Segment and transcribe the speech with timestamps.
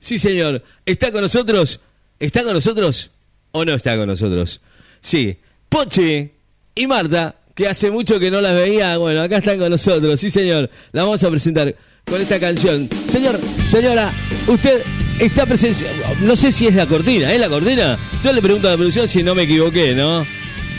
[0.00, 0.62] Sí, señor.
[0.86, 1.80] ¿Está con nosotros?
[2.18, 3.10] ¿Está con nosotros
[3.52, 4.60] o no está con nosotros?
[5.00, 5.36] Sí.
[5.68, 6.32] Poche
[6.74, 10.20] y Marta, que hace mucho que no las veía, bueno, acá están con nosotros.
[10.20, 10.70] Sí, señor.
[10.92, 11.74] La vamos a presentar
[12.04, 12.88] con esta canción.
[13.08, 13.38] Señor,
[13.70, 14.10] señora,
[14.46, 14.82] usted
[15.18, 15.88] está presencia.
[16.22, 17.98] No sé si es la cortina, ¿es la cortina?
[18.22, 20.26] Yo le pregunto a la producción si no me equivoqué, ¿no?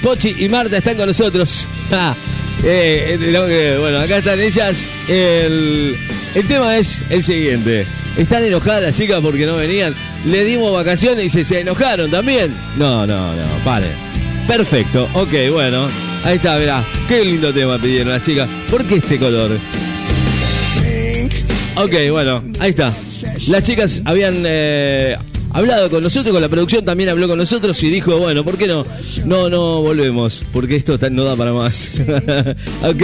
[0.02, 1.68] Pochi y Marta están con nosotros.
[1.94, 2.16] Ah,
[2.64, 4.88] eh, eh, bueno, acá están ellas.
[5.10, 5.94] El,
[6.34, 7.86] el tema es el siguiente.
[8.18, 9.94] ¿Están enojadas las chicas porque no venían?
[10.26, 12.54] Le dimos vacaciones y se, enojaron también.
[12.78, 13.88] No, no, no, pare.
[14.48, 15.88] Perfecto, ok, bueno.
[16.24, 16.84] Ahí está, verá.
[17.08, 18.48] Qué lindo tema pidieron las chicas.
[18.70, 19.52] ¿Por qué este color?
[21.76, 22.94] Ok, bueno, ahí está.
[23.48, 25.18] Las chicas habían eh,
[25.52, 28.68] hablado con nosotros, con la producción también habló con nosotros y dijo, bueno, ¿por qué
[28.68, 28.86] no?
[29.26, 31.92] No, no volvemos, porque esto no da para más.
[32.84, 33.04] ok,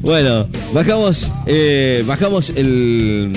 [0.00, 3.30] bueno, bajamos, eh, bajamos el...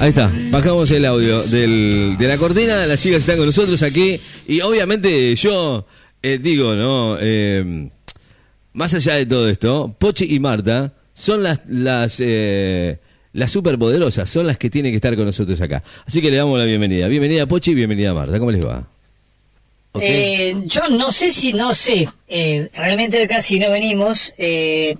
[0.00, 4.20] Ahí está, bajamos el audio del, de la cortina, las chicas están con nosotros aquí
[4.46, 5.86] y obviamente yo
[6.22, 7.16] eh, digo, ¿no?
[7.20, 7.88] Eh,
[8.74, 12.98] más allá de todo esto, Pochi y Marta son las las eh,
[13.32, 15.82] las superpoderosas, son las que tienen que estar con nosotros acá.
[16.06, 17.08] Así que le damos la bienvenida.
[17.08, 18.38] Bienvenida Pochi y bienvenida Marta.
[18.38, 18.86] ¿Cómo les va?
[20.00, 24.32] Eh, yo no sé si, no sé, eh, realmente casi no venimos.
[24.38, 24.96] eh,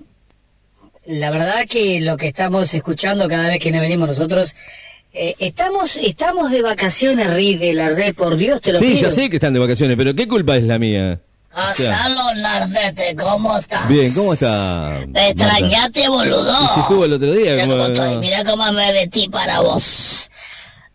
[1.05, 4.55] la verdad que lo que estamos escuchando cada vez que no venimos nosotros,
[5.13, 9.01] eh, estamos estamos de vacaciones, Ri, de la red, por Dios te lo sí, pido.
[9.01, 11.19] ya sé que están de vacaciones, pero ¿qué culpa es la mía?
[11.51, 13.89] O sea, Gonzalo Nardete, ¿cómo estás?
[13.89, 15.03] bien, ¿cómo está?
[15.07, 16.53] ¿Me extrañaste, boludo?
[16.63, 18.19] Y si estuvo el otro día, Mira ¿cómo estoy, no?
[18.19, 20.29] mira cómo me vestí para vos.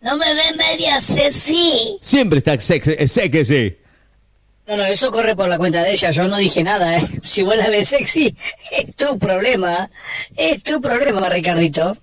[0.01, 1.97] No me ves media sexy.
[1.99, 3.77] Siempre está sexy, eh, sexy.
[4.67, 7.07] No, no, eso corre por la cuenta de ella, yo no dije nada, ¿eh?
[7.25, 8.35] Si vos la ves sexy,
[8.71, 9.89] es tu problema,
[10.37, 11.97] es tu problema, Ricardito.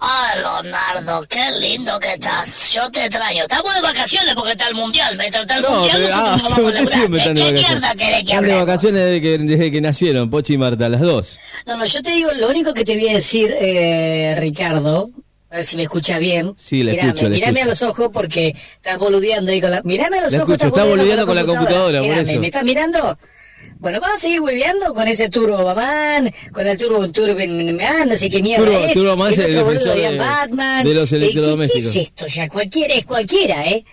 [0.00, 2.72] Ah, Leonardo, qué lindo que estás.
[2.72, 3.42] Yo te extraño.
[3.42, 5.16] Estamos de vacaciones porque está el mundial.
[5.16, 7.94] Mientras está el No, mundial, pero, ah, no siempre están de ¿De qué vacaciones.
[7.96, 11.38] que Están de vacaciones desde que, desde que nacieron, Pochi y Marta, las dos.
[11.66, 15.10] No, no, yo te digo, lo único que te voy a decir, eh, Ricardo,
[15.50, 16.54] a ver si me escuchas bien.
[16.56, 17.84] Sí, Mirame, escucho, la Mirame escucho.
[17.84, 19.80] a los ojos porque estás boludeando ahí con la...
[19.84, 22.40] Mirame a los ojos, escucho, está boludeando con la computadora, Mirame, eso.
[22.40, 23.18] ¿me estás mirando?
[23.84, 28.16] Bueno, vas a seguir hueveando con ese Turbo Mamán, con el Turbo Turbo Man, no
[28.16, 28.94] sé qué mierda Turbo- es.
[28.94, 30.84] Turbo Man es el defensor de Batman.
[30.86, 31.92] de los Eh, ¿qué- electrodomésticos.
[31.92, 32.48] ¿Qué, es esto ya?
[32.48, 33.84] Cualquiera es cualquiera, ¿eh?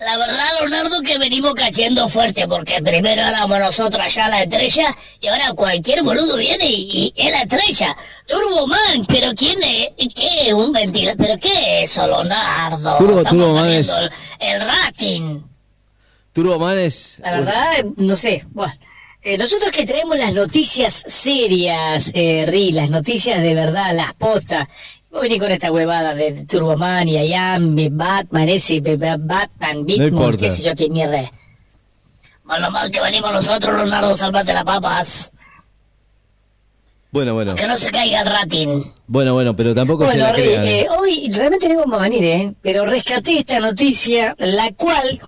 [0.00, 5.28] La verdad, Leonardo, que venimos cayendo fuerte porque primero éramos nosotros allá la estrella y
[5.28, 7.96] ahora cualquier boludo viene y, y es la estrella.
[8.26, 9.90] Turboman, pero ¿quién es?
[10.12, 11.16] ¿Qué es un ventilador?
[11.24, 12.96] ¿Pero qué es eso, Leonardo?
[12.98, 15.40] Turbo- Estamos Turboman es- perdiendo El, el rating.
[16.36, 17.18] Turboman es...
[17.24, 18.44] La verdad, no sé.
[18.50, 18.74] Bueno,
[19.22, 24.68] eh, nosotros que traemos las noticias serias, eh, Ri, las noticias de verdad, las postas.
[25.10, 30.50] Vos venís con esta huevada de Turboman y Ayam, Batman, ese, Batman, Big No qué
[30.50, 31.30] sé yo qué mierda es.
[32.44, 35.32] Malo mal que venimos nosotros, Leonardo, salvate las papas.
[37.12, 37.54] Bueno, bueno.
[37.54, 38.82] Que no se caiga el rating.
[39.06, 40.66] Bueno, bueno, pero tampoco se Bueno, la Ri, crean.
[40.66, 42.54] eh, hoy realmente no íbamos a venir, ¿eh?
[42.60, 45.18] Pero rescaté esta noticia, la cual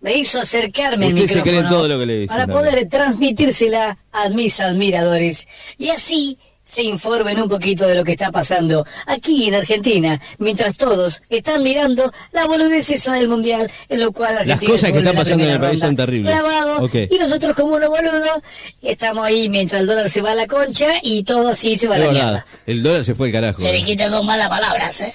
[0.00, 2.72] me hizo acercarme al Ustedes se micrófono creen todo lo que le dicen para también.
[2.72, 5.46] poder transmitírsela a mis admiradores
[5.78, 10.76] y así se informen un poquito de lo que está pasando aquí en Argentina, mientras
[10.76, 14.98] todos están mirando la boludez esa del mundial, en lo cual Argentina cosas se que
[14.98, 16.32] están pasando en el país son terribles.
[16.32, 16.94] clavado, Ok.
[17.10, 18.40] y nosotros como unos boludos
[18.82, 21.96] estamos ahí mientras el dólar se va a la concha y todo así se va
[21.96, 22.46] a la mierda.
[22.66, 23.62] el dólar se fue el carajo.
[23.62, 23.72] Le eh.
[23.74, 25.12] dijiste dos malas palabras, ¿eh?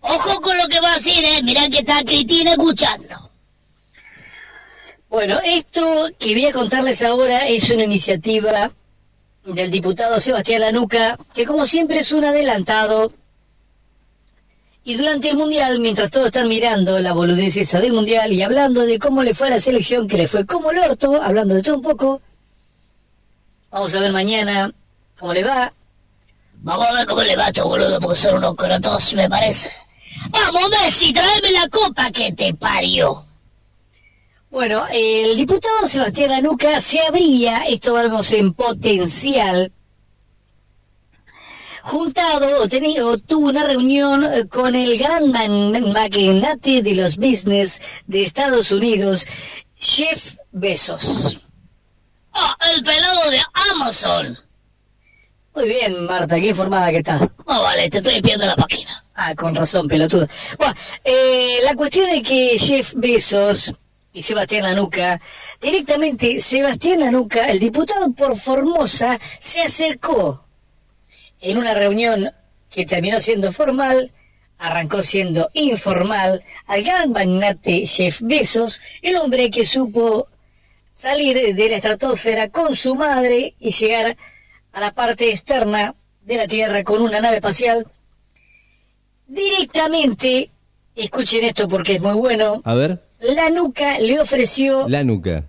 [0.00, 1.42] Ojo con lo que va a decir, ¿eh?
[1.42, 3.31] Mirá que está Cristina escuchando.
[5.12, 8.70] Bueno, esto que voy a contarles ahora es una iniciativa
[9.44, 13.12] del diputado Sebastián Lanuca, que como siempre es un adelantado.
[14.84, 18.86] Y durante el Mundial, mientras todos están mirando la boludez esa del Mundial y hablando
[18.86, 21.62] de cómo le fue a la selección, que le fue como el orto, hablando de
[21.62, 22.22] todo un poco,
[23.70, 24.72] vamos a ver mañana
[25.18, 25.74] cómo le va.
[26.54, 29.70] Vamos a ver cómo le va a estos boludo, porque son unos crotos, me parece.
[30.30, 33.26] Vamos, Messi, tráeme la copa que te parió.
[34.52, 39.72] Bueno, el diputado Sebastián Lanuca se abría, esto vamos en potencial,
[41.82, 47.80] juntado o, teni- o tuvo una reunión eh, con el gran magnate de los business
[48.06, 49.26] de Estados Unidos,
[49.74, 51.38] Jeff Bezos.
[52.34, 53.40] Ah, el pelado de
[53.72, 54.38] Amazon.
[55.54, 57.14] Muy bien, Marta, qué informada que está.
[57.46, 59.02] Ah, vale, te estoy espiando la página.
[59.14, 60.28] Ah, con razón, pelotudo.
[60.58, 63.72] Bueno, eh, la cuestión es que Jeff Bezos
[64.12, 65.20] y Sebastián Lanuca,
[65.60, 70.44] directamente Sebastián Lanuca, el diputado por Formosa, se acercó.
[71.40, 72.30] en una reunión
[72.70, 74.12] que terminó siendo formal,
[74.58, 80.28] arrancó siendo informal, al gran magnate Jeff Bezos, el hombre que supo
[80.92, 84.16] salir de la estratosfera con su madre y llegar
[84.72, 87.86] a la parte externa de la Tierra con una nave espacial,
[89.26, 90.50] directamente,
[90.94, 95.44] escuchen esto porque es muy bueno, A ver, la nuca le ofreció la nuca.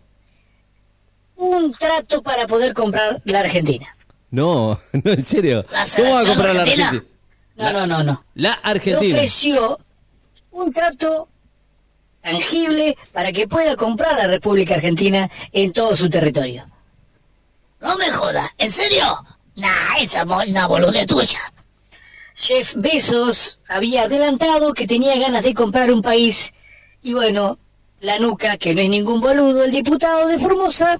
[1.35, 3.95] un trato para poder comprar la Argentina.
[4.31, 5.65] No, no, en serio.
[5.95, 7.03] ¿Cómo va a comprar la argentina?
[7.55, 8.25] No, no, no, no.
[8.35, 9.15] La Le Argentina.
[9.15, 9.79] ofreció
[10.51, 11.29] un trato
[12.21, 16.65] tangible para que pueda comprar la República Argentina en todo su territorio.
[17.81, 19.03] No me jodas, ¿en serio?
[19.55, 21.39] Nah, esa es una boludez tuya.
[22.35, 26.53] Jeff Bezos había adelantado que tenía ganas de comprar un país
[27.03, 27.59] y bueno,
[28.03, 30.99] la nuca, que no es ningún boludo, el diputado de Formosa,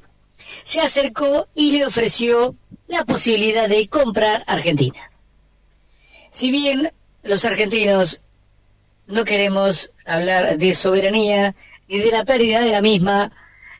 [0.64, 2.56] se acercó y le ofreció
[2.88, 5.12] la posibilidad de comprar Argentina.
[6.30, 6.92] Si bien
[7.24, 8.22] los argentinos
[9.08, 11.56] no queremos hablar de soberanía
[11.90, 13.32] y de la pérdida de la misma,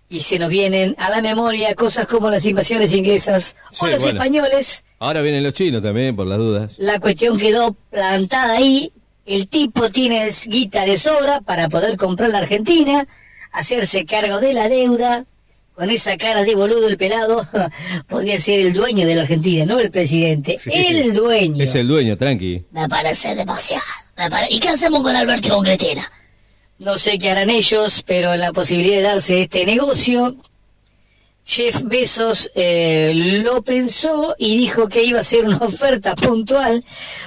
[0.10, 4.20] y se nos vienen a la memoria cosas como las invasiones inglesas o los bueno.
[4.20, 6.76] españoles, Ahora vienen los chinos también, por las dudas.
[6.78, 8.92] la cuestión quedó plantada ahí.
[9.26, 13.08] El tipo tiene guita de sobra para poder comprar la Argentina,
[13.52, 15.26] hacerse cargo de la deuda.
[15.76, 17.48] Con esa cara de boludo el pelado,
[18.08, 20.70] podría ser el dueño de la Argentina, no el presidente, Sí.
[20.72, 21.64] el dueño.
[21.64, 22.64] Es el dueño, tranqui.
[22.72, 23.82] Me parece demasiado.
[24.16, 26.12] me pare- ¿Y qué hacemos con Alberto y con Cristina?
[26.78, 30.36] No sé qué harán ellos, pero la posibilidad de darse este negocio,
[31.46, 33.12] Jeff Bezos eh,
[33.44, 36.86] lo pensó y dijo que iba a ser una oferta puntual,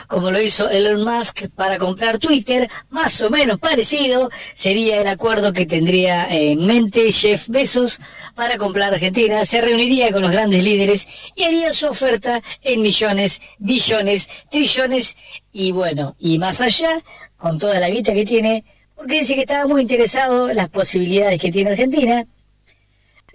[0.08, 5.52] como lo hizo Elon Musk para comprar Twitter, más o menos parecido sería el acuerdo
[5.52, 8.00] que tendría en mente Jeff Bezos
[8.34, 9.44] para comprar Argentina.
[9.44, 15.16] Se reuniría con los grandes líderes y haría su oferta en millones, billones, trillones
[15.52, 17.02] y bueno, y más allá,
[17.36, 18.64] con toda la guita que tiene,
[18.94, 22.26] porque dice que estaba muy interesado en las posibilidades que tiene Argentina.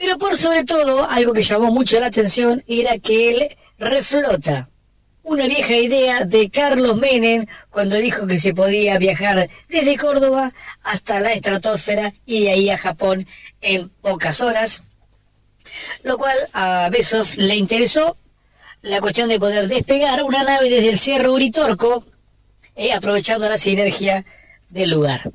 [0.01, 4.67] Pero por sobre todo, algo que llamó mucho la atención era que él reflota
[5.21, 11.19] una vieja idea de Carlos Menem cuando dijo que se podía viajar desde Córdoba hasta
[11.19, 13.27] la estratosfera y de ahí a Japón
[13.61, 14.83] en pocas horas,
[16.01, 18.17] lo cual a Bezos le interesó
[18.81, 22.03] la cuestión de poder despegar una nave desde el Cerro Uritorco,
[22.75, 24.25] eh, aprovechando la sinergia
[24.69, 25.29] del lugar.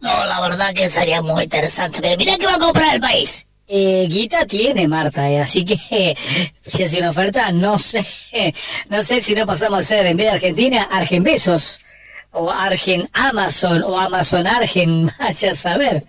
[0.00, 2.16] No, la verdad que sería muy interesante.
[2.16, 3.44] Mira que va a comprar el país.
[3.70, 6.16] Eh, guita tiene Marta, eh, así que
[6.66, 8.02] si hace una oferta, no sé,
[8.88, 11.82] no sé si no pasamos a ser en vez de Argentina, Argen Besos,
[12.30, 16.04] o Argen Amazon, o Amazon Argen, vaya a saber.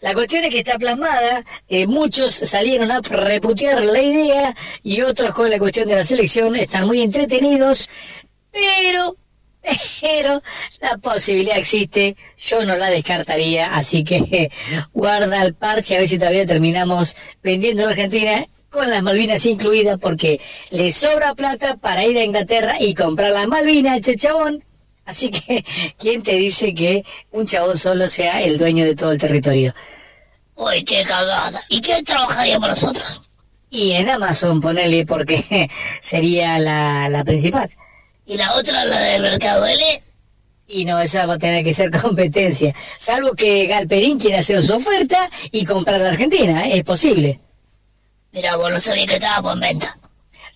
[0.00, 5.30] La cuestión es que está plasmada, eh, muchos salieron a reputear la idea y otros
[5.30, 7.88] con la cuestión de la selección están muy entretenidos,
[8.50, 9.14] pero,
[10.00, 10.42] pero
[10.80, 14.50] la posibilidad existe, yo no la descartaría, así que
[14.92, 19.98] guarda el parche a ver si todavía terminamos vendiendo la Argentina con las Malvinas incluidas
[19.98, 20.40] porque
[20.70, 24.62] le sobra plata para ir a Inglaterra y comprar las Malvinas, este chabón.
[25.06, 25.64] Así que,
[25.98, 29.74] ¿quién te dice que un chabón solo sea el dueño de todo el territorio?
[30.56, 31.60] Uy, qué cagada.
[31.68, 33.22] ¿Y qué trabajaríamos nosotros?
[33.70, 35.70] Y en Amazon ponerle porque
[36.00, 37.70] sería la, la principal.
[38.26, 40.02] Y la otra, la del mercado L.
[40.68, 42.74] Y no, esa va a tener que ser competencia.
[42.98, 46.64] Salvo que Galperín quiera hacer su oferta y comprar la Argentina.
[46.66, 46.78] ¿eh?
[46.78, 47.40] Es posible.
[48.32, 49.96] Mira, vos no sabías que estábamos en venta.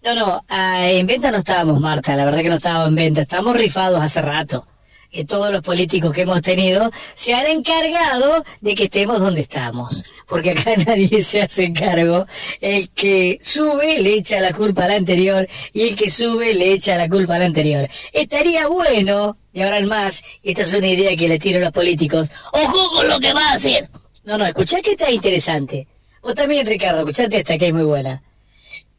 [0.03, 2.17] No, no, ah, en venta no estábamos, Marta.
[2.17, 3.23] La verdad que no estábamos en venta.
[3.23, 4.67] Estamos rifados hace rato.
[5.13, 10.05] Eh, todos los políticos que hemos tenido se han encargado de que estemos donde estamos.
[10.29, 12.27] Porque acá nadie se hace cargo.
[12.61, 16.97] El que sube le echa la culpa al anterior y el que sube le echa
[16.97, 17.89] la culpa al anterior.
[18.13, 22.31] Estaría bueno, y ahora más, esta es una idea que le tiro a los políticos.
[22.53, 23.89] Ojo con lo que va a decir.
[24.23, 25.89] No, no, escuchá que está interesante.
[26.23, 28.23] Vos también, Ricardo, escuchate esta que es muy buena.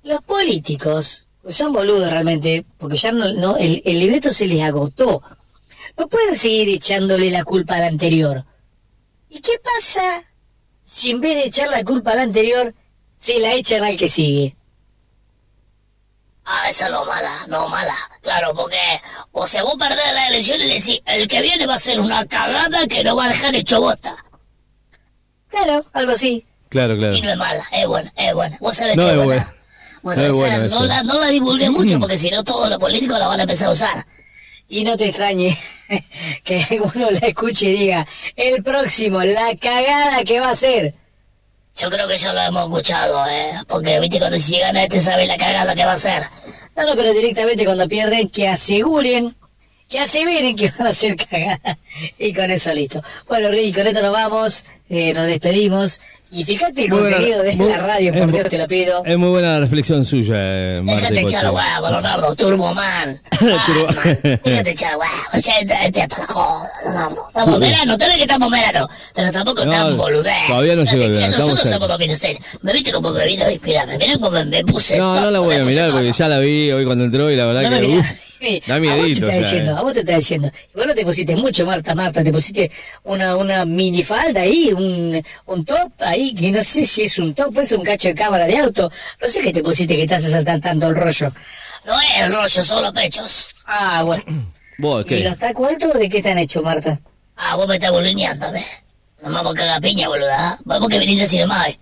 [0.04, 5.22] Los políticos son boludos realmente, porque ya no, no el, el libreto se les agotó.
[5.98, 8.46] No pueden seguir echándole la culpa al anterior.
[9.30, 10.24] ¿Y qué pasa
[10.84, 12.74] si en vez de echar la culpa al anterior,
[13.18, 14.56] se la echan al que sigue?
[16.44, 17.96] Ah, esa no mala, no mala.
[18.22, 18.78] Claro, porque
[19.32, 22.26] o sea, vos perdés la elección y decís, el que viene va a ser una
[22.26, 24.18] cagada que no va a dejar hecho bosta.
[25.50, 26.46] Claro, algo así.
[26.70, 27.16] Claro, claro.
[27.16, 28.58] Y no es mala, es buena, es buena.
[28.60, 29.26] Vos sabés No que es buena.
[29.44, 29.56] buena.
[30.02, 32.70] Bueno, No es esa bueno no, la, no la divulgué mucho porque si no todos
[32.70, 34.06] los políticos la van a empezar a usar.
[34.72, 35.58] Y no te extrañe
[36.46, 40.94] que uno la escuche y diga, el próximo, la cagada que va a ser.
[41.76, 43.52] Yo creo que ya lo hemos escuchado, ¿eh?
[43.68, 46.24] Porque, viste, cuando si gana este sabe la cagada que va a hacer.
[46.78, 49.36] No, no, pero directamente cuando pierden, que aseguren,
[49.90, 51.78] que aseveren que van a hacer cagada.
[52.18, 53.04] Y con eso listo.
[53.28, 56.00] Bueno, Ricky, con esto nos vamos, eh, nos despedimos.
[56.34, 59.04] Y fíjate el Muy buena- contenido de muy- la radio, por Dios te lo pido.
[59.06, 63.22] Es muy buena la reflexión suya, eh, Marta Déjate y echar huevo, Leonardo, Turboman.
[63.40, 65.12] Turbo- Ah, man, Déjate echar huevo,
[65.44, 65.90] ya es para
[66.22, 67.28] la joda, Leonardo.
[67.28, 70.34] Estamos verano, tal vez que estamos verano, pero tampoco No, tan boludez.
[70.48, 72.28] todavía no Déjate llegó el verano, Nosotros somos minutos.
[72.62, 74.98] Me viste como me vino a inspirar, mirá como me puse.
[74.98, 77.46] No, no la voy a mirar porque ya la vi hoy cuando entró y la
[77.46, 78.02] verdad que
[78.92, 79.76] a vos te está diciendo, eh.
[79.78, 80.52] a vos te está diciendo.
[80.74, 82.72] Y vos no te pusiste mucho, Marta, Marta, te pusiste
[83.04, 87.58] una, una minifalda ahí, un, un top ahí, que no sé si es un top,
[87.60, 88.92] es un cacho de cámara de auto.
[89.22, 91.32] No sé qué te pusiste que saltar tanto el rollo.
[91.86, 93.54] No es rollo, solo pechos.
[93.66, 94.24] Ah, bueno.
[94.78, 95.20] Vos, ¿Y ¿qué?
[95.24, 97.00] los tacos altos de qué están hechos, Marta?
[97.38, 98.66] Ah, vos me estás boludeando, ¿ves?
[99.22, 100.58] Nos vamos a cagar piña, boluda.
[100.66, 101.70] Vamos que venís así nomás.
[101.70, 101.80] eh.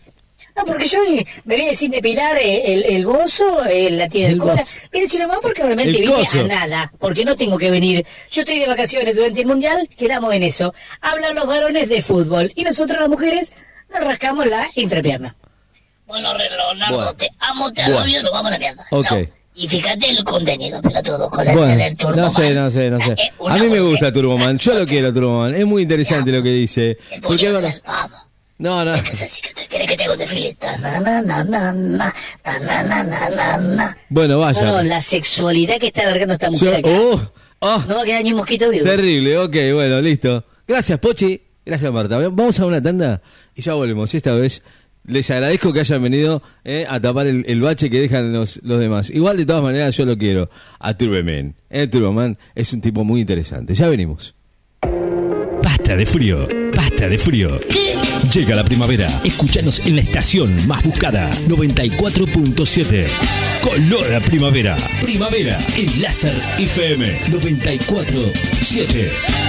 [0.56, 1.00] No, porque yo
[1.46, 4.64] me sin depilar el, el bozo, la El el cola.
[5.08, 6.42] sin nomás porque realmente El vine coso.
[6.42, 6.92] a nada.
[7.00, 8.06] Porque no tengo que venir.
[8.32, 10.74] Yo estoy de vacaciones durante el mundial, quedamos en eso.
[11.02, 13.54] Hablan los varones de fútbol y nosotros las mujeres
[13.90, 15.36] nos rascamos la entrepierna.
[16.08, 17.14] Bueno, Leonardo, Bueno.
[17.16, 17.98] te amo, te Bueno.
[18.00, 18.86] adoro y nos vamos a la mierda.
[18.92, 19.06] Ok.
[19.08, 19.26] Chao.
[19.56, 22.20] Y fíjate el contenido, pelotudo, con ese Bueno, del Turboman.
[22.22, 23.16] no sé, no sé, no sé.
[23.48, 25.54] A mí me gusta Turboman, yo lo quiero Turboman.
[25.54, 26.98] Es muy interesante lo que dice.
[27.22, 28.20] Porque del- Vamos.
[28.60, 28.94] No, no.
[29.04, 30.56] ¿Qué es así que tú quieres que te haga un desfile?
[34.10, 34.64] Bueno, No, vaya.
[34.66, 36.90] no, la sexualidad que está alargando esta Yo- mujer acá.
[36.90, 38.84] oh, oh, No va a quedar ni un mosquito vivo.
[38.86, 40.46] terrible, ok, bueno, listo.
[40.68, 41.42] Gracias, Pochi.
[41.66, 42.18] Gracias, Marta.
[42.18, 43.22] Vamos a una tanda
[43.56, 44.14] y ya volvemos.
[44.14, 44.62] Esta vez
[45.06, 48.80] les agradezco que hayan venido eh, a tapar el, el bache que dejan los, los
[48.80, 49.10] demás.
[49.10, 50.50] Igual, de todas maneras, yo lo quiero.
[50.80, 51.56] A Turbeman.
[51.70, 53.74] Eh, Turbeman es un tipo muy interesante.
[53.74, 54.36] Ya venimos.
[55.64, 56.48] Basta de frío,
[57.08, 57.60] de frío.
[58.34, 59.08] Llega la primavera.
[59.24, 63.06] Escúchanos en la estación más buscada, 94.7.
[63.62, 64.76] Color a primavera.
[65.02, 69.49] Primavera en Láser FM 94.7.